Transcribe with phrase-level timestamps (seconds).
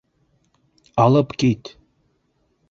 [1.03, 1.71] Алып кит!